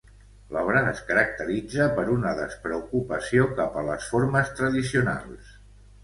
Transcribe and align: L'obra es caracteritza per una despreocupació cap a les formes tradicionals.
L'obra 0.55 0.79
es 0.91 0.99
caracteritza 1.09 1.85
per 1.99 2.05
una 2.13 2.31
despreocupació 2.39 3.45
cap 3.59 3.77
a 3.81 3.83
les 3.91 4.07
formes 4.15 4.49
tradicionals. 4.61 5.53